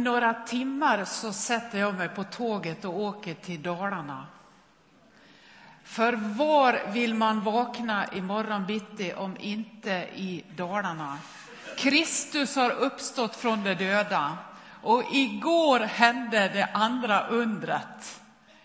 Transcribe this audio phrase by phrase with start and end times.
[0.00, 4.26] Om några timmar så sätter jag mig på tåget och åker till Dalarna.
[5.84, 11.18] För var vill man vakna imorgon bitti om inte i Dalarna?
[11.78, 14.38] Kristus har uppstått från de döda
[14.82, 18.20] och igår hände det andra undret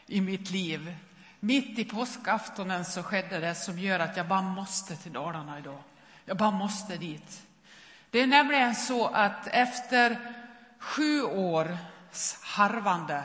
[0.08, 0.96] i mitt liv.
[1.40, 5.84] Mitt i påskaftonen så skedde det som gör att jag bara måste till Dalarna idag.
[6.26, 7.42] Jag bara måste dit.
[8.10, 10.18] Det är nämligen så att efter
[10.86, 13.23] sju års harvande,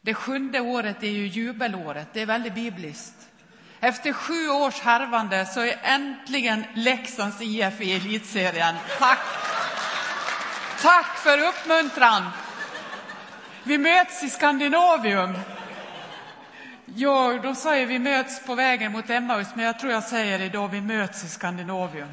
[0.00, 3.14] det sjunde året är ju jubelåret, det är väldigt bibliskt.
[3.80, 8.74] Efter sju års harvande så är äntligen Leksands IF i elitserien.
[8.98, 9.18] Tack!
[10.82, 12.30] Tack för uppmuntran!
[13.62, 15.38] Vi möts i Skandinavium.
[16.84, 20.68] Ja, då säger vi möts på vägen mot Emmaus, men jag tror jag säger idag
[20.68, 22.08] vi möts i Skandinavium.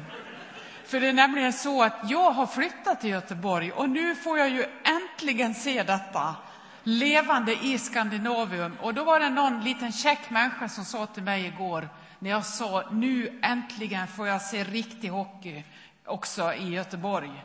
[0.84, 4.48] För det är nämligen så att jag har flyttat till Göteborg och nu får jag
[4.48, 6.34] ju äntligen se detta
[6.82, 8.76] levande i Skandinavium.
[8.80, 12.44] Och då var det någon liten käck människa som sa till mig igår när jag
[12.44, 15.64] sa nu äntligen får jag se riktig hockey
[16.04, 17.44] också i Göteborg.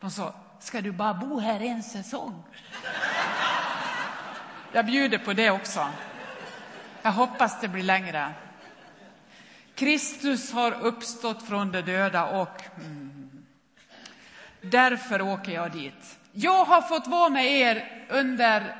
[0.00, 2.42] De sa, ska du bara bo här en säsong?
[4.72, 5.86] Jag bjuder på det också.
[7.02, 8.32] Jag hoppas det blir längre.
[9.76, 13.30] Kristus har uppstått från de döda och mm,
[14.60, 16.18] därför åker jag dit.
[16.32, 18.76] Jag har fått vara med er under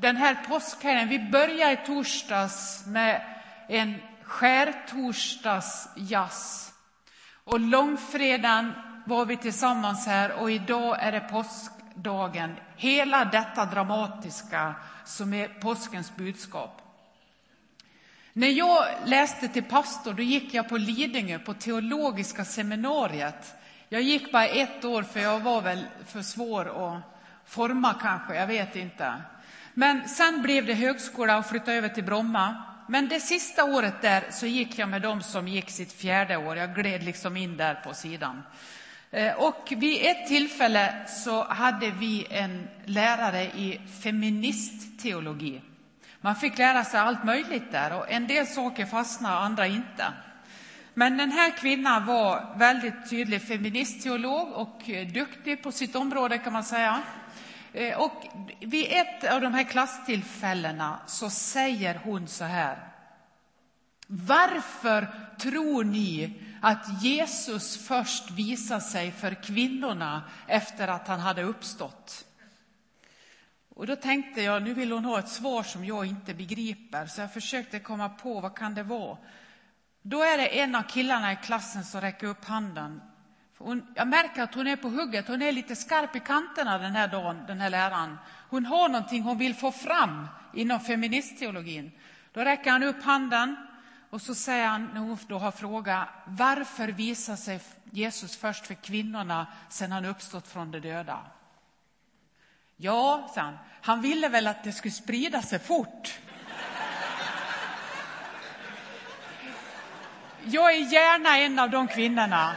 [0.00, 1.08] den här påskhelgen.
[1.08, 3.22] Vi började i torsdags med
[3.68, 6.72] en skärtorsdagsjazz.
[7.44, 8.72] Och långfredagen
[9.06, 12.56] var vi tillsammans här och idag är det påskdagen.
[12.76, 16.83] Hela detta dramatiska som är påskens budskap.
[18.36, 23.54] När jag läste till pastor då gick jag på Lidingö på teologiska seminariet.
[23.88, 27.02] Jag gick bara ett år för jag var väl för svår att
[27.46, 29.14] forma kanske, jag vet inte.
[29.74, 32.62] Men sen blev det högskola och flyttade över till Bromma.
[32.88, 36.56] Men det sista året där så gick jag med dem som gick sitt fjärde år.
[36.56, 38.42] Jag gled liksom in där på sidan.
[39.10, 45.60] Eh, och vid ett tillfälle så hade vi en lärare i feministteologi.
[46.24, 50.12] Man fick lära sig allt möjligt där och en del saker fastnade, andra inte.
[50.94, 54.82] Men den här kvinnan var väldigt tydlig feministteolog och
[55.14, 57.02] duktig på sitt område kan man säga.
[57.72, 58.24] Eh, och
[58.60, 62.88] vid ett av de här klasstillfällena så säger hon så här.
[64.06, 65.08] Varför
[65.38, 72.24] tror ni att Jesus först visade sig för kvinnorna efter att han hade uppstått?
[73.74, 77.20] Och då tänkte jag, nu vill hon ha ett svar som jag inte begriper, så
[77.20, 79.16] jag försökte komma på vad kan det vara.
[80.02, 83.00] Då är det en av killarna i klassen som räcker upp handen.
[83.58, 86.92] Hon, jag märker att hon är på hugget, hon är lite skarp i kanterna den
[86.92, 88.18] här dagen, den här läraren.
[88.50, 91.92] Hon har någonting hon vill få fram inom feministteologin.
[92.32, 93.56] Då räcker han upp handen
[94.10, 98.74] och så säger han, när hon då har frågat, varför visar sig Jesus först för
[98.74, 101.18] kvinnorna sedan han uppstått från de döda?
[102.76, 106.18] Ja, sa han, han ville väl att det skulle sprida sig fort.
[110.44, 112.56] Jag är gärna en av de kvinnorna.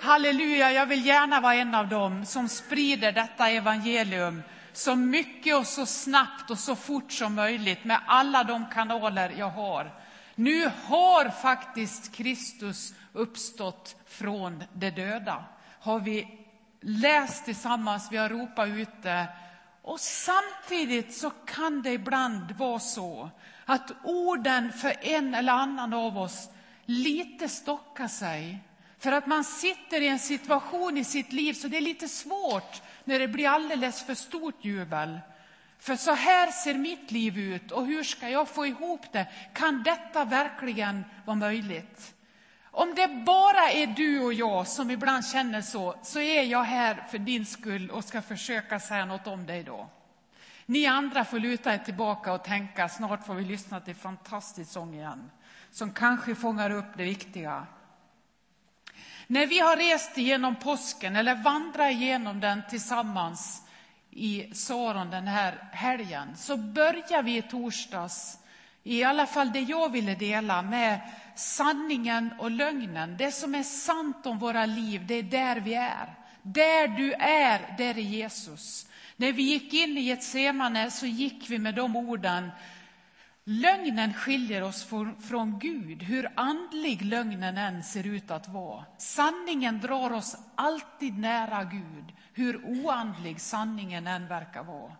[0.00, 4.42] Halleluja, jag vill gärna vara en av dem som sprider detta evangelium
[4.72, 9.50] så mycket och så snabbt och så fort som möjligt med alla de kanaler jag
[9.50, 9.94] har.
[10.34, 15.44] Nu har faktiskt Kristus uppstått från de döda.
[15.80, 16.41] Har vi
[16.82, 19.26] läst tillsammans, vi har ropat ut det.
[19.82, 23.30] Och samtidigt så kan det ibland vara så
[23.64, 26.48] att orden för en eller annan av oss
[26.84, 28.58] lite stockar sig.
[28.98, 32.82] För att man sitter i en situation i sitt liv så det är lite svårt
[33.04, 35.20] när det blir alldeles för stort jubel.
[35.78, 39.26] För så här ser mitt liv ut och hur ska jag få ihop det?
[39.54, 42.14] Kan detta verkligen vara möjligt?
[42.74, 47.06] Om det bara är du och jag som ibland känner så, så är jag här
[47.10, 49.88] för din skull och ska försöka säga något om dig då.
[50.66, 54.94] Ni andra får luta er tillbaka och tänka, snart får vi lyssna till fantastisk sång
[54.94, 55.30] igen,
[55.70, 57.66] som kanske fångar upp det viktiga.
[59.26, 63.62] När vi har rest igenom påsken, eller vandrat igenom den tillsammans
[64.10, 68.38] i Saron den här helgen, så börjar vi i torsdags,
[68.82, 71.00] i alla fall det jag ville dela, med
[71.36, 73.16] sanningen och lögnen.
[73.16, 76.14] Det som är sant om våra liv, det är där vi är.
[76.42, 78.86] Där du är, där är Jesus.
[79.16, 82.50] När vi gick in i Getsemane så gick vi med de orden.
[83.44, 84.86] Lögnen skiljer oss
[85.28, 88.84] från Gud, hur andlig lögnen än ser ut att vara.
[88.98, 92.12] Sanningen drar oss alltid nära Gud.
[92.34, 94.92] hur oandlig sanningen än verkar vara.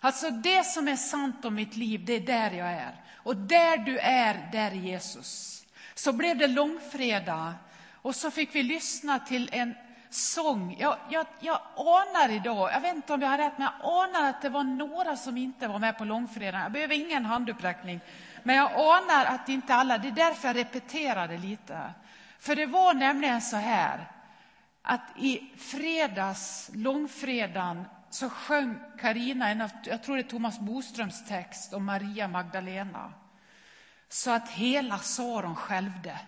[0.00, 2.94] Alltså det som är sant om mitt liv, det är där jag är.
[3.14, 5.53] Och där du är, där är Jesus.
[5.94, 7.52] Så blev det långfredag
[7.92, 9.74] och så fick vi lyssna till en
[10.10, 10.76] sång.
[10.78, 14.30] Jag, jag, jag anar idag, jag vet inte om jag har rätt, men jag anar
[14.30, 16.62] att det var några som inte var med på långfredagen.
[16.62, 18.00] Jag behöver ingen handuppräckning,
[18.42, 21.92] men jag anar att inte alla, det är därför jag repeterade lite.
[22.38, 24.10] För det var nämligen så här,
[24.82, 31.24] att i fredags, långfredagen, så sjöng Karina en av, jag tror det är Thomas Boströms
[31.24, 33.12] text om Maria Magdalena.
[34.08, 36.20] Så att hela Saron skälvde.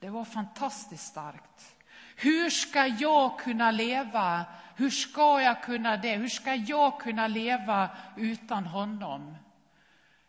[0.00, 1.76] Det var fantastiskt starkt.
[2.16, 4.44] Hur ska jag kunna leva?
[4.76, 6.16] Hur ska jag kunna det?
[6.16, 9.36] Hur ska jag kunna leva utan honom?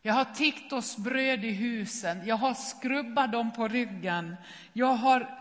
[0.01, 4.35] Jag har tiggt oss bröd i husen, jag har skrubbat dem på ryggen,
[4.73, 5.39] jag har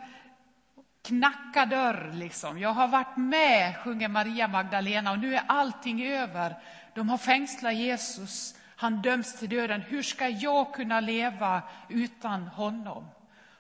[1.03, 2.13] knackat dörr.
[2.15, 2.59] Liksom.
[2.59, 6.57] Jag har varit med, sjunger Maria Magdalena, och nu är allting över.
[6.95, 9.81] De har fängslat Jesus, han döms till döden.
[9.81, 13.09] Hur ska jag kunna leva utan honom?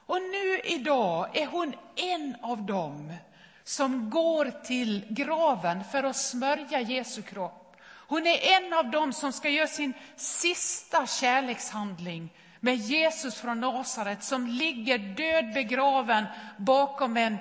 [0.06, 3.12] Och nu idag är hon en av dem
[3.65, 7.76] som går till graven för att smörja Jesu kropp.
[8.09, 14.23] Hon är en av dem som ska göra sin sista kärlekshandling med Jesus från Nasaret
[14.23, 16.25] som ligger död begraven
[16.56, 17.37] bakom en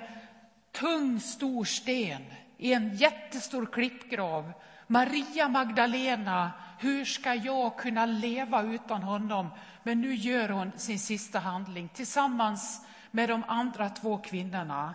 [0.72, 2.24] tung stor sten
[2.56, 4.52] i en jättestor klippgrav.
[4.86, 9.48] Maria Magdalena, hur ska jag kunna leva utan honom?
[9.82, 14.94] Men nu gör hon sin sista handling tillsammans med de andra två kvinnorna.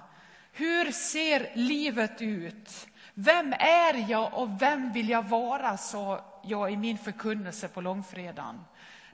[0.52, 2.88] Hur ser livet ut?
[3.14, 8.60] Vem är jag och vem vill jag vara, sa jag i min förkunnelse på långfredagen.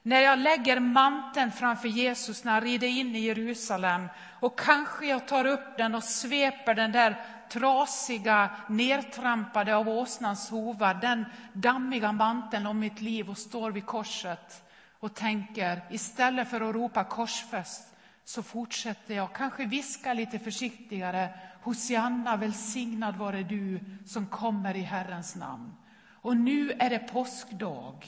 [0.04, 4.08] När jag lägger manteln framför Jesus när han rider in i Jerusalem
[4.40, 10.94] och kanske jag tar upp den och sveper den där trasiga, nertrampade av åsnans hovar,
[10.94, 14.64] den dammiga manteln om mitt liv och står vid korset
[15.00, 17.94] och tänker, istället för att ropa korsfäst,
[18.24, 21.30] så fortsätter jag, kanske viska lite försiktigare,
[21.62, 25.76] Hosianna, välsignad vare du som kommer i Herrens namn.
[26.22, 28.06] Och nu är det påskdag.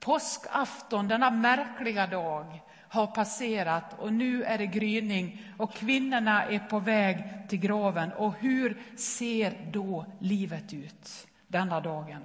[0.00, 6.78] Påskafton, denna märkliga dag, har passerat och nu är det gryning och kvinnorna är på
[6.78, 8.12] väg till graven.
[8.12, 12.24] Och hur ser då livet ut denna dagen?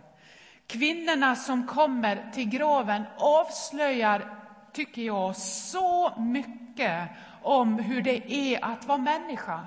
[0.68, 4.38] Kvinnorna som kommer till graven avslöjar,
[4.74, 7.10] tycker jag, så mycket
[7.42, 9.60] om hur det är att vara människa.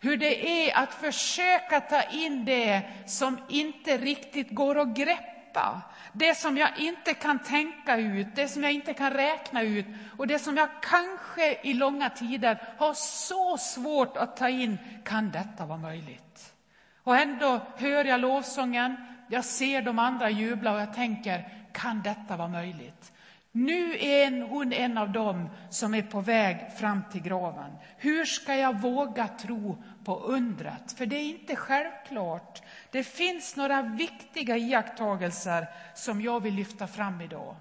[0.00, 5.39] Hur det är att försöka ta in det som inte riktigt går att greppa.
[6.12, 9.86] Det som jag inte kan tänka ut, det som jag inte kan räkna ut
[10.18, 14.78] och det som jag kanske i långa tider har så svårt att ta in.
[15.04, 16.54] Kan detta vara möjligt?
[17.02, 18.96] Och ändå hör jag lovsången,
[19.28, 23.12] jag ser de andra jubla och jag tänker, kan detta vara möjligt?
[23.52, 27.70] Nu är hon en av dem som är på väg fram till graven.
[27.96, 30.92] Hur ska jag våga tro på undret?
[30.92, 32.62] För det är inte självklart.
[32.90, 37.56] Det finns några viktiga iakttagelser som jag vill lyfta fram idag.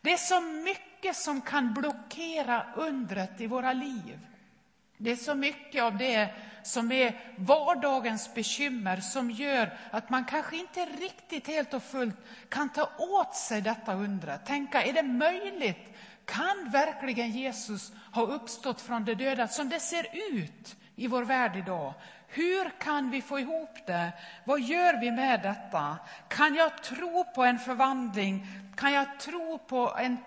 [0.00, 4.18] Det är så mycket som kan blockera undret i våra liv.
[4.98, 10.56] Det är så mycket av det som är vardagens bekymmer som gör att man kanske
[10.56, 12.16] inte riktigt helt och fullt
[12.48, 14.46] kan ta åt sig detta undret.
[14.46, 15.92] Tänka, är det möjligt?
[16.24, 21.56] Kan verkligen Jesus ha uppstått från de döda som det ser ut i vår värld
[21.56, 21.94] idag?
[22.34, 24.12] Hur kan vi få ihop det?
[24.44, 25.98] Vad gör vi med detta?
[26.28, 28.46] Kan jag tro på en förvandling?
[28.76, 30.18] Kan jag tro på en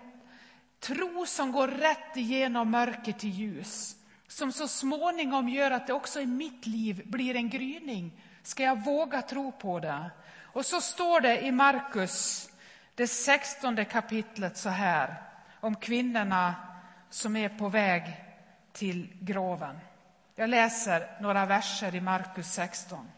[0.80, 3.98] tro som går rätt igenom mörker till ljus?
[4.28, 8.12] som så småningom gör att det också i mitt liv blir en gryning.
[8.42, 10.10] Ska jag våga tro på det?
[10.42, 12.48] Och så står det i Markus,
[12.94, 15.14] det sextonde kapitlet så här
[15.60, 16.54] om kvinnorna
[17.10, 18.02] som är på väg
[18.72, 19.78] till graven.
[20.38, 23.10] Jag läser några verser i Markus 16.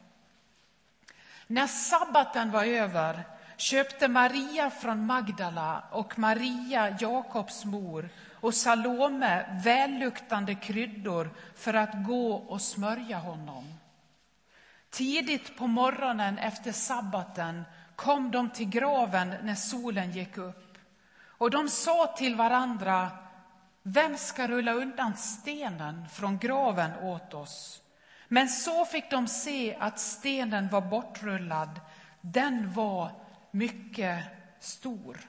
[1.46, 3.24] När sabbaten var över
[3.56, 12.32] köpte Maria från Magdala och Maria, Jakobs mor, och Salome välluktande kryddor för att gå
[12.32, 13.74] och smörja honom.
[14.90, 17.64] Tidigt på morgonen efter sabbaten
[17.96, 20.78] kom de till graven när solen gick upp.
[21.22, 23.10] Och de sa till varandra,
[23.82, 27.82] vem ska rulla undan stenen från graven åt oss?
[28.28, 31.80] Men så fick de se att stenen var bortrullad.
[32.20, 33.12] Den var
[33.50, 34.24] mycket
[34.60, 35.20] stor.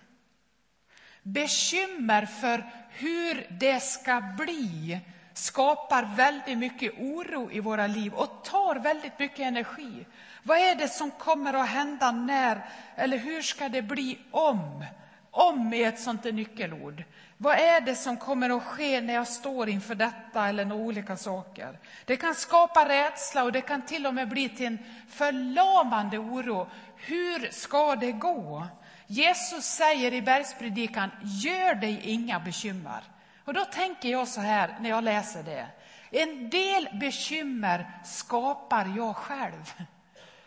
[1.24, 5.00] Bekymmer för hur det ska bli
[5.34, 10.06] skapar väldigt mycket oro i våra liv och tar väldigt mycket energi.
[10.44, 12.66] Vad är det som kommer att hända när,
[12.96, 14.86] eller hur ska det bli om?
[15.32, 17.04] Om är ett sånt nyckelord.
[17.42, 21.18] Vad är det som kommer att ske när jag står inför detta eller några olika
[21.18, 21.80] saker?
[22.06, 24.80] Det kan skapa rädsla och det kan till och med bli till en
[25.10, 26.70] förlamande oro.
[26.96, 28.68] Hur ska det gå?
[29.08, 33.04] Jesus säger i bergspredikan, gör dig inga bekymmer.
[33.46, 35.68] Och då tänker jag så här när jag läser det.
[36.12, 39.74] En del bekymmer skapar jag själv.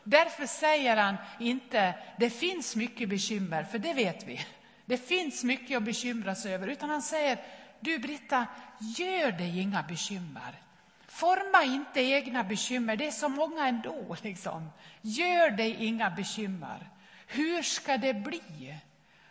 [0.05, 4.47] Därför säger han inte, det finns mycket bekymmer, för det vet vi.
[4.85, 6.69] Det finns mycket att bekymra sig över.
[6.69, 7.39] Utan han säger,
[7.81, 8.47] du Britta,
[8.79, 10.61] gör dig inga bekymmer.
[11.09, 14.17] Forma inte egna bekymmer, det är så många ändå.
[14.23, 14.71] Liksom.
[15.01, 16.91] Gör dig inga bekymmer.
[17.27, 18.77] Hur ska det bli?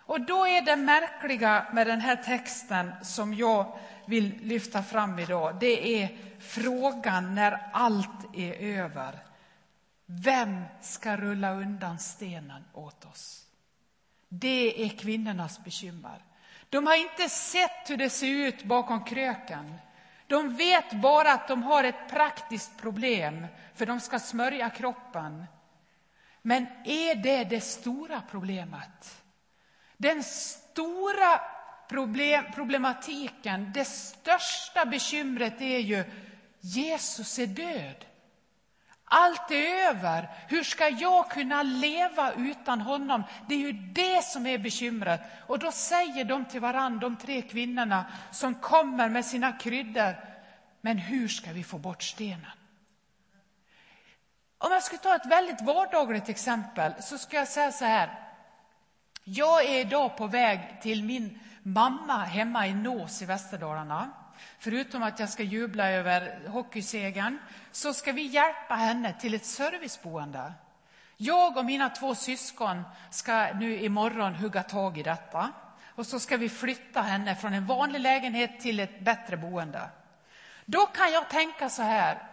[0.06, 5.58] Och då är det märkliga med den här texten som jag vill lyfta fram idag,
[5.60, 9.20] det är frågan när allt är över.
[10.06, 13.46] Vem ska rulla undan stenen åt oss?
[14.40, 16.24] Det är kvinnornas bekymmer.
[16.70, 19.76] De har inte sett hur det ser ut bakom kröken.
[20.28, 25.46] De vet bara att de har ett praktiskt problem, för de ska smörja kroppen.
[26.42, 29.24] Men är det det stora problemet?
[29.98, 31.42] Den stora
[31.90, 36.04] problem, problematiken, det största bekymret är ju
[36.60, 38.06] Jesus är död.
[39.16, 40.30] Allt är över.
[40.48, 43.24] Hur ska jag kunna leva utan honom?
[43.48, 45.22] Det är ju det som är bekymret.
[45.48, 50.16] Och då säger de till varandra, de tre kvinnorna som kommer med sina kryddor.
[50.82, 52.52] Men hur ska vi få bort stenen?
[54.58, 58.20] Om jag skulle ta ett väldigt vardagligt exempel så ska jag säga så här.
[59.24, 64.12] Jag är idag på väg till min mamma hemma i Nås i Västerdalarna.
[64.60, 67.40] Förutom att jag ska jubla över hockeysegern
[67.72, 70.54] så ska vi hjälpa henne till ett serviceboende.
[71.18, 75.50] Jag och mina två syskon ska nu imorgon hugga tag i detta.
[75.96, 79.90] Och så ska vi flytta henne från en vanlig lägenhet till ett bättre boende.
[80.66, 82.28] Då kan jag tänka så här.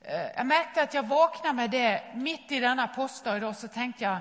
[0.00, 4.04] Eh, jag märkte att jag vaknade med det mitt i denna postdag idag, så tänkte
[4.04, 4.18] jag,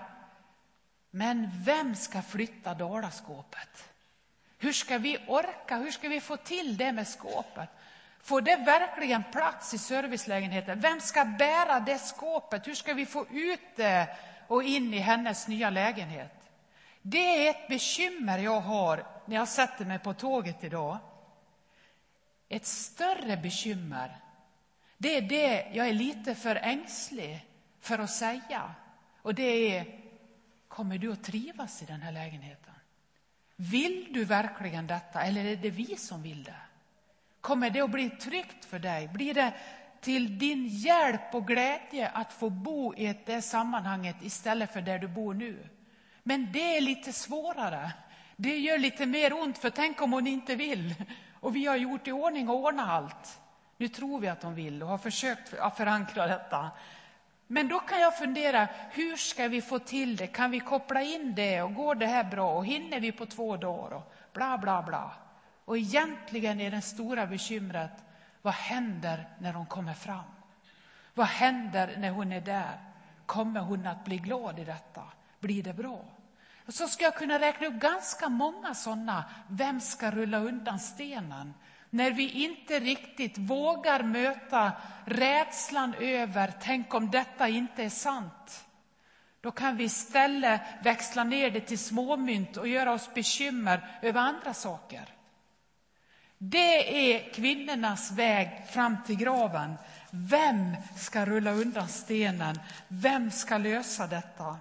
[1.11, 3.94] men vem ska flytta dalaskåpet?
[4.65, 5.77] Hur ska vi orka?
[5.77, 7.69] Hur ska vi få till det med skåpet?
[8.21, 10.79] Får det verkligen plats i servicelägenheten?
[10.79, 12.67] Vem ska bära det skåpet?
[12.67, 14.17] Hur ska vi få ut det
[14.47, 16.51] och in i hennes nya lägenhet?
[17.01, 20.97] Det är ett bekymmer jag har när jag sätter mig på tåget idag.
[22.49, 24.17] Ett större bekymmer,
[24.97, 27.45] det är det jag är lite för ängslig
[27.79, 28.75] för att säga.
[29.21, 29.99] Och det är,
[30.67, 32.64] kommer du att trivas i den här lägenheten?
[33.55, 36.55] Vill du verkligen detta eller är det vi som vill det?
[37.41, 39.07] Kommer det att bli tryggt för dig?
[39.07, 39.53] Blir det
[40.01, 45.07] till din hjälp och glädje att få bo i det sammanhanget istället för där du
[45.07, 45.69] bor nu?
[46.23, 47.91] Men det är lite svårare.
[48.35, 50.95] Det gör lite mer ont, för tänk om hon inte vill.
[51.39, 53.41] Och vi har gjort i ordning och ordnat allt.
[53.77, 56.71] Nu tror vi att hon vill och har försökt förankra detta.
[57.47, 60.27] Men då kan jag fundera, hur ska vi få till det?
[60.27, 63.57] Kan vi koppla in det och går det här bra och hinner vi på två
[63.57, 63.97] dagar?
[63.97, 65.11] Och bla, bla, bla.
[65.65, 67.91] Och egentligen är det stora bekymret,
[68.41, 70.23] vad händer när hon kommer fram?
[71.13, 72.79] Vad händer när hon är där?
[73.25, 75.03] Kommer hon att bli glad i detta?
[75.39, 76.05] Blir det bra?
[76.65, 79.25] Och så ska jag kunna räkna upp ganska många sådana.
[79.47, 81.53] Vem ska rulla undan stenen?
[81.89, 84.71] När vi inte riktigt vågar möta
[85.05, 88.65] rädslan över, tänk om detta inte är sant.
[89.41, 94.53] Då kan vi istället växla ner det till småmynt och göra oss bekymmer över andra
[94.53, 95.15] saker.
[96.37, 99.75] Det är kvinnornas väg fram till graven.
[100.11, 102.59] Vem ska rulla undan stenen?
[102.87, 104.57] Vem ska lösa detta?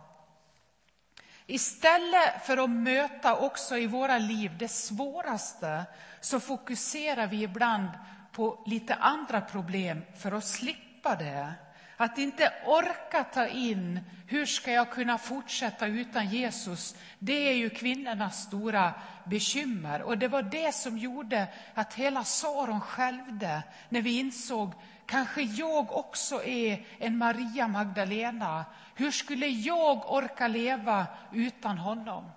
[1.47, 5.85] Istället för att möta också i våra liv det svåraste
[6.21, 7.89] så fokuserar vi ibland
[8.33, 11.55] på lite andra problem för att slippa det.
[11.97, 16.97] Att inte orka ta in, hur ska jag kunna fortsätta utan Jesus?
[17.19, 20.03] Det är ju kvinnornas stora bekymmer.
[20.03, 24.73] Och det var det som gjorde att hela Saron skälvde när vi insåg,
[25.07, 28.65] kanske jag också är en Maria Magdalena.
[28.95, 32.31] Hur skulle jag orka leva utan honom?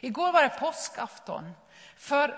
[0.00, 1.52] Igår var det påskafton.
[1.96, 2.34] För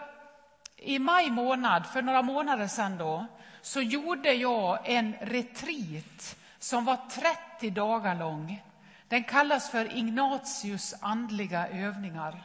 [0.76, 3.26] i maj månad, för några månader sedan då,
[3.62, 6.98] så gjorde jag en retreat som var
[7.56, 8.62] 30 dagar lång.
[9.08, 12.42] Den kallas för Ignatius andliga övningar.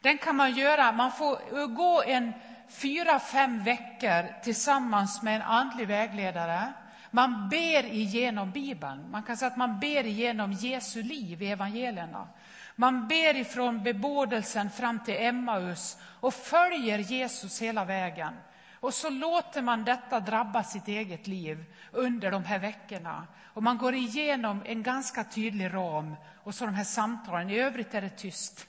[0.00, 2.32] Den kan man göra, man får gå en
[2.68, 6.72] fyra, fem veckor tillsammans med en andlig vägledare.
[7.10, 9.10] Man ber igenom Bibeln.
[9.10, 12.28] Man kan säga att man ber igenom Jesu liv i evangelierna.
[12.76, 18.34] Man ber ifrån bebådelsen fram till Emmaus och följer Jesus hela vägen.
[18.80, 23.26] Och så låter man detta drabba sitt eget liv under de här veckorna.
[23.54, 27.50] Och man går igenom en ganska tydlig ram och så de här samtalen.
[27.50, 28.66] I övrigt är det tyst.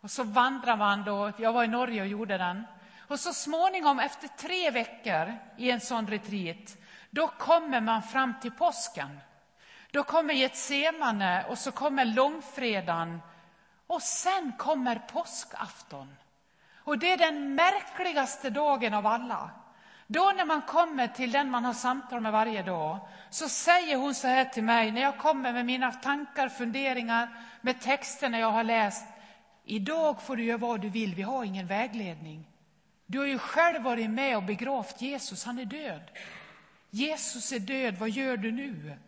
[0.00, 2.64] Och så vandrar man då, jag var i Norge och gjorde den.
[3.10, 6.76] Och så småningom efter tre veckor i en sån retreat,
[7.10, 9.20] då kommer man fram till påsken.
[9.90, 13.20] Då kommer Getsemane och så kommer långfredagen
[13.86, 16.16] och sen kommer påskafton.
[16.76, 19.50] Och det är den märkligaste dagen av alla.
[20.06, 22.98] Då när man kommer till den man har samtal med varje dag
[23.30, 27.28] så säger hon så här till mig när jag kommer med mina tankar, funderingar,
[27.60, 29.06] med texterna jag har läst.
[29.64, 32.49] Idag får du göra vad du vill, vi har ingen vägledning.
[33.10, 36.10] Du har ju själv varit med och begravt Jesus, han är död.
[36.90, 38.98] Jesus är död, vad gör du nu?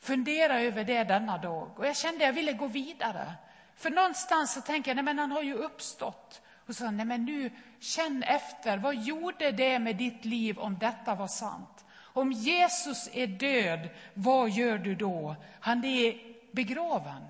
[0.00, 1.78] Fundera över det denna dag.
[1.78, 3.32] Och jag kände att jag ville gå vidare.
[3.76, 6.42] För någonstans så tänker jag, nej men han har ju uppstått.
[6.66, 7.50] Och så, nej men nu,
[7.80, 11.84] känn efter, vad gjorde det med ditt liv om detta var sant?
[11.96, 15.36] Om Jesus är död, vad gör du då?
[15.60, 16.18] Han är
[16.52, 17.22] begraven.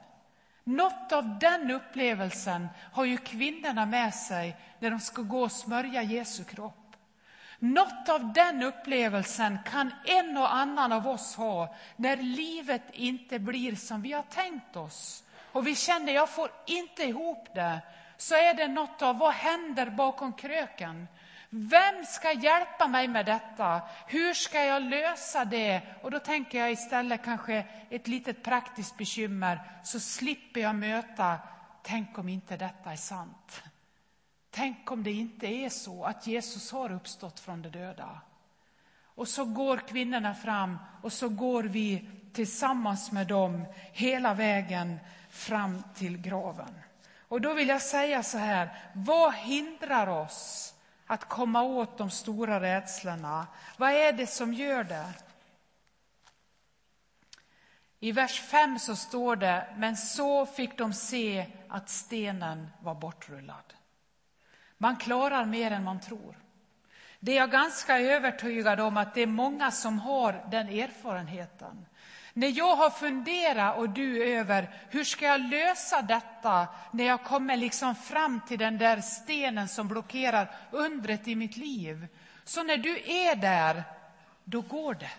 [0.64, 6.02] Något av den upplevelsen har ju kvinnorna med sig när de ska gå och smörja
[6.02, 6.96] Jesu kropp.
[7.58, 13.76] Något av den upplevelsen kan en och annan av oss ha när livet inte blir
[13.76, 15.24] som vi har tänkt oss.
[15.52, 17.80] Och vi känner, jag får inte ihop det.
[18.16, 21.08] Så är det något av, vad händer bakom kröken?
[21.56, 23.82] Vem ska hjälpa mig med detta?
[24.06, 25.82] Hur ska jag lösa det?
[26.02, 31.38] Och då tänker jag istället kanske ett litet praktiskt bekymmer, så slipper jag möta,
[31.82, 33.62] tänk om inte detta är sant.
[34.50, 38.20] Tänk om det inte är så att Jesus har uppstått från de döda.
[39.04, 44.98] Och så går kvinnorna fram och så går vi tillsammans med dem hela vägen
[45.30, 46.74] fram till graven.
[47.28, 50.73] Och då vill jag säga så här, vad hindrar oss
[51.06, 53.46] att komma åt de stora rädslorna?
[53.76, 55.12] Vad är det som gör det?
[58.00, 63.74] I vers 5 så står det, men så fick de se att stenen var bortrullad.
[64.78, 66.38] Man klarar mer än man tror.
[67.20, 71.86] Det är jag ganska övertygad om att det är många som har den erfarenheten.
[72.36, 77.56] När jag har funderat och du över hur ska jag lösa detta när jag kommer
[77.56, 82.06] liksom fram till den där stenen som blockerar undret i mitt liv.
[82.44, 83.82] Så när du är där,
[84.44, 85.10] då går det.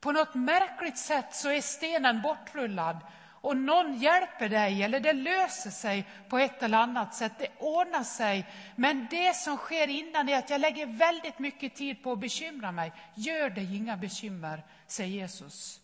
[0.00, 2.98] På något märkligt sätt så är stenen bortrullad
[3.40, 7.32] och någon hjälper dig eller det löser sig på ett eller annat sätt.
[7.38, 8.46] Det ordnar sig.
[8.76, 12.72] Men det som sker innan är att jag lägger väldigt mycket tid på att bekymra
[12.72, 12.92] mig.
[13.14, 15.80] Gör dig inga bekymmer, säger Jesus.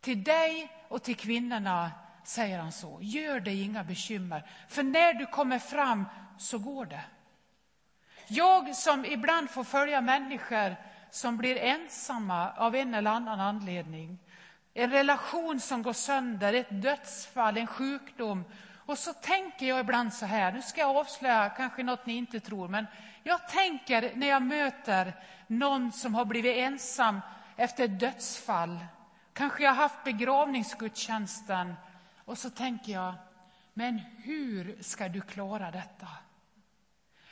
[0.00, 1.90] Till dig och till kvinnorna
[2.24, 2.98] säger han så.
[3.00, 6.04] Gör dig inga bekymmer, för när du kommer fram
[6.38, 7.04] så går det.
[8.28, 10.76] Jag som ibland får följa människor
[11.10, 14.18] som blir ensamma av en eller annan anledning.
[14.74, 18.44] En relation som går sönder, ett dödsfall, en sjukdom.
[18.74, 22.40] Och så tänker jag ibland så här, nu ska jag avslöja kanske något ni inte
[22.40, 22.86] tror, men
[23.22, 25.12] jag tänker när jag möter
[25.46, 27.20] någon som har blivit ensam
[27.56, 28.78] efter ett dödsfall
[29.38, 31.74] Kanske jag har haft begravningsgudstjänsten
[32.24, 33.14] och så tänker jag,
[33.74, 36.08] men hur ska du klara detta?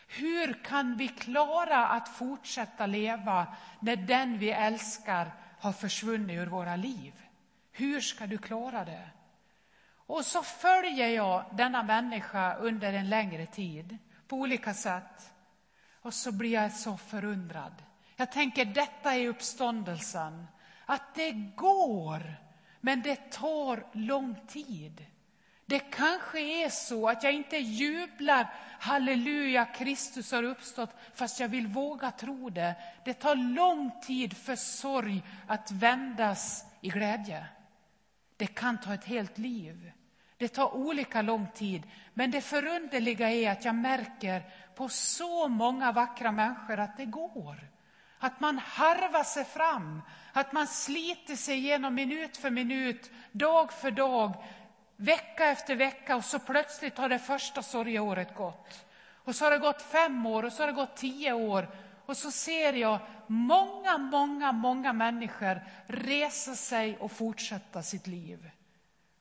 [0.06, 3.46] Hur kan vi klara att fortsätta leva
[3.80, 7.12] när den vi älskar har försvunnit ur våra liv?
[7.72, 9.08] Hur ska du klara det?
[10.06, 15.32] Och så följer jag denna människa under en längre tid på olika sätt.
[16.02, 17.82] Och så blir jag så förundrad.
[18.16, 20.46] Jag tänker, detta är uppståndelsen.
[20.86, 22.34] Att det går,
[22.80, 25.06] men det tar lång tid.
[25.66, 31.66] Det kanske är så att jag inte jublar, halleluja, Kristus har uppstått, fast jag vill
[31.66, 32.74] våga tro det.
[33.04, 37.46] Det tar lång tid för sorg att vändas i glädje.
[38.36, 39.92] Det kan ta ett helt liv.
[40.36, 41.82] Det tar olika lång tid,
[42.14, 44.42] men det förunderliga är att jag märker
[44.74, 47.70] på så många vackra människor att det går.
[48.18, 50.02] Att man harvar sig fram,
[50.36, 54.44] att man sliter sig igenom minut för minut, dag för dag,
[54.96, 58.84] vecka efter vecka och så plötsligt har det första sorgeåret gått.
[59.24, 61.68] Och så har det gått fem år och så har det gått tio år
[62.06, 68.50] och så ser jag många, många, många människor resa sig och fortsätta sitt liv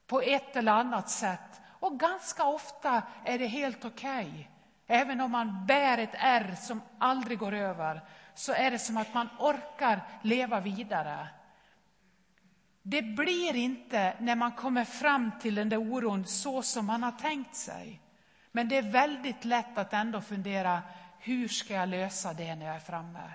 [0.08, 1.62] på ett eller annat sätt.
[1.80, 4.28] Och ganska ofta är det helt okej.
[4.28, 4.46] Okay.
[4.88, 8.02] Även om man bär ett ärr som aldrig går över
[8.36, 11.28] så är det som att man orkar leva vidare.
[12.82, 17.12] Det blir inte när man kommer fram till den där oron så som man har
[17.12, 18.02] tänkt sig.
[18.52, 20.82] Men det är väldigt lätt att ändå fundera,
[21.20, 23.34] hur ska jag lösa det när jag är framme?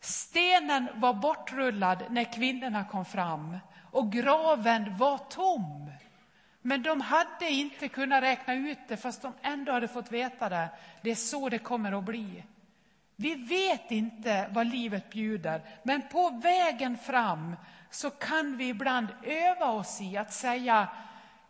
[0.00, 3.58] Stenen var bortrullad när kvinnorna kom fram
[3.90, 5.90] och graven var tom.
[6.62, 10.68] Men de hade inte kunnat räkna ut det fast de ändå hade fått veta det.
[11.02, 12.44] Det är så det kommer att bli.
[13.16, 17.56] Vi vet inte vad livet bjuder, men på vägen fram
[17.90, 20.88] så kan vi ibland öva oss i att säga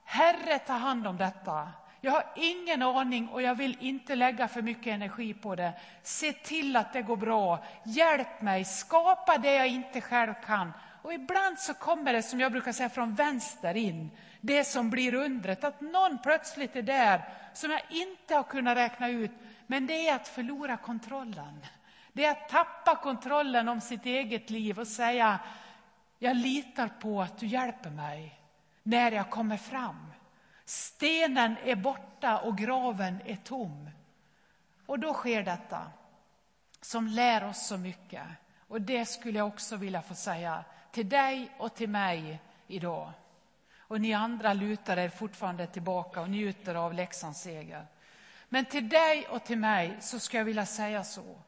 [0.05, 1.69] Herre, ta hand om detta.
[2.01, 5.73] Jag har ingen aning och jag vill inte lägga för mycket energi på det.
[6.03, 7.65] Se till att det går bra.
[7.85, 10.73] Hjälp mig, skapa det jag inte själv kan.
[11.03, 14.11] Och ibland så kommer det, som jag brukar säga, från vänster in.
[14.41, 19.09] Det som blir undret, att någon plötsligt är där som jag inte har kunnat räkna
[19.09, 19.31] ut.
[19.67, 21.67] Men det är att förlora kontrollen.
[22.13, 25.39] Det är att tappa kontrollen om sitt eget liv och säga,
[26.19, 28.41] jag litar på att du hjälper mig
[28.83, 30.13] när jag kommer fram.
[30.65, 33.91] Stenen är borta och graven är tom.
[34.87, 35.91] Och då sker detta
[36.81, 38.27] som lär oss så mycket.
[38.69, 43.13] Och det skulle jag också vilja få säga till dig och till mig idag.
[43.79, 47.87] Och ni andra lutar er fortfarande tillbaka och njuter av Leksands seger.
[48.49, 51.43] Men till dig och till mig så ska jag vilja säga så.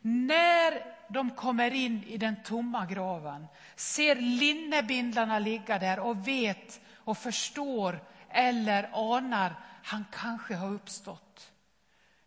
[0.00, 7.18] När de kommer in i den tomma graven, ser linnebindlarna ligga där och vet och
[7.18, 11.52] förstår eller anar han kanske har uppstått.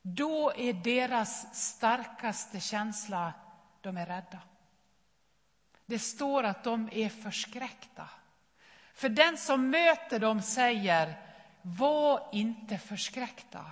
[0.02, 3.34] Då är deras starkaste känsla,
[3.82, 4.40] de är rädda.
[5.86, 8.10] Det står att de är förskräckta.
[8.94, 11.14] För den som möter dem säger,
[11.62, 13.66] var inte förskräckta.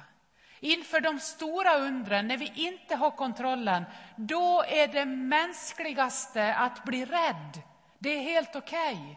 [0.65, 7.05] Inför de stora undren, när vi inte har kontrollen, då är det mänskligaste att bli
[7.05, 7.61] rädd.
[7.99, 8.93] Det är helt okej.
[8.93, 9.15] Okay.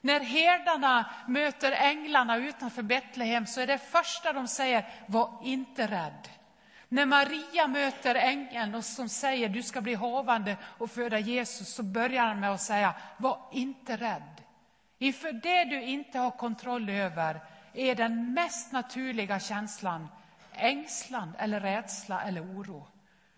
[0.00, 6.28] När herdarna möter änglarna utanför Betlehem så är det första de säger, var inte rädd.
[6.88, 11.82] När Maria möter ängeln och som säger, du ska bli havande och föda Jesus, så
[11.82, 14.42] börjar han med att säga, var inte rädd.
[14.98, 17.40] Inför det du inte har kontroll över
[17.72, 20.08] är den mest naturliga känslan
[20.56, 22.86] ängslan eller rädsla eller oro.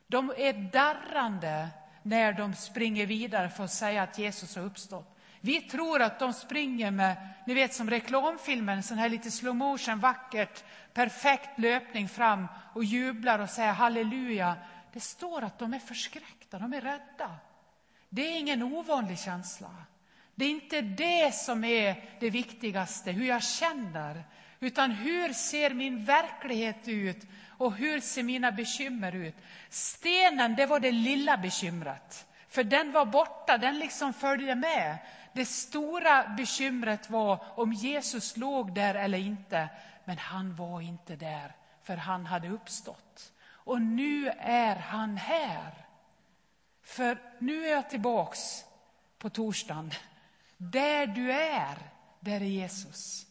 [0.06, 1.68] De är darrande
[2.02, 5.16] när de springer vidare för att säga att Jesus har uppstått.
[5.40, 10.00] Vi tror att de springer med, ni vet som reklamfilmen, sån här lite slow motion,
[10.00, 14.56] vackert, perfekt löpning fram och jublar och säger halleluja.
[14.92, 17.30] Det står att de är förskräckta, de är rädda.
[18.08, 19.70] Det är ingen ovanlig känsla.
[20.34, 24.24] Det är inte det som är det viktigaste, hur jag känner,
[24.60, 29.34] utan hur ser min verklighet ut och hur ser mina bekymmer ut?
[29.70, 34.98] Stenen, det var det lilla bekymret, för den var borta, den liksom följde med.
[35.32, 39.68] Det stora bekymret var om Jesus låg där eller inte,
[40.04, 43.32] men han var inte där, för han hade uppstått.
[43.48, 45.72] Och nu är han här.
[46.82, 48.64] För nu är jag tillbaks
[49.18, 49.90] på torsdagen.
[50.56, 51.76] Där du är,
[52.20, 53.25] där är Jesus.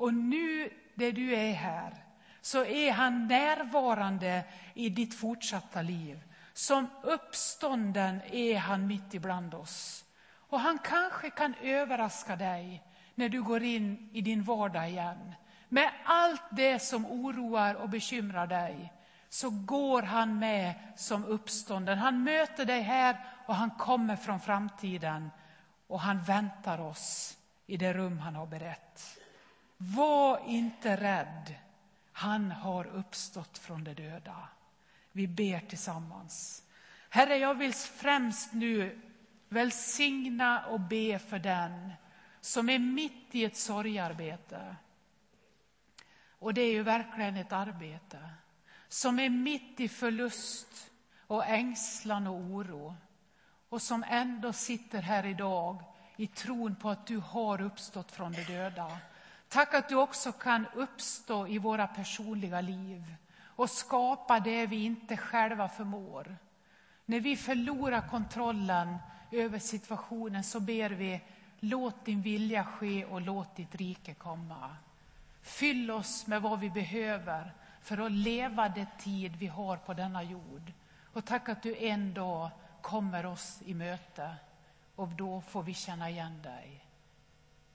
[0.00, 1.94] Och nu, där du är här,
[2.40, 6.22] så är han närvarande i ditt fortsatta liv.
[6.52, 10.04] Som uppstånden är han mitt ibland oss.
[10.32, 12.82] Och han kanske kan överraska dig
[13.14, 15.34] när du går in i din vardag igen.
[15.68, 18.92] Med allt det som oroar och bekymrar dig
[19.28, 21.98] så går han med som uppstånden.
[21.98, 25.30] Han möter dig här och han kommer från framtiden
[25.86, 27.36] och han väntar oss
[27.66, 29.19] i det rum han har berett.
[29.82, 31.54] Var inte rädd.
[32.12, 34.48] Han har uppstått från de döda.
[35.12, 36.62] Vi ber tillsammans.
[37.10, 39.00] Herre, jag vill främst nu
[39.48, 41.92] välsigna och be för den
[42.40, 44.76] som är mitt i ett sorgarbete.
[46.28, 48.18] Och det är ju verkligen ett arbete.
[48.88, 50.90] Som är mitt i förlust
[51.26, 52.96] och ängslan och oro.
[53.68, 55.84] Och som ändå sitter här idag
[56.16, 58.98] i tron på att du har uppstått från de döda.
[59.50, 65.16] Tack att du också kan uppstå i våra personliga liv och skapa det vi inte
[65.16, 66.36] själva förmår.
[67.04, 68.96] När vi förlorar kontrollen
[69.30, 71.20] över situationen så ber vi
[71.60, 74.76] låt din vilja ske och låt ditt rike komma.
[75.42, 80.22] Fyll oss med vad vi behöver för att leva det tid vi har på denna
[80.22, 80.72] jord.
[81.12, 84.36] Och tack att du en dag kommer oss i möte
[84.96, 86.89] och då får vi känna igen dig.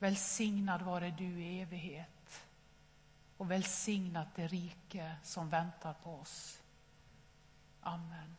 [0.05, 2.45] Välsignad vare du i evighet.
[3.37, 6.61] och välsignat det rike som väntar på oss.
[7.81, 8.35] Amen.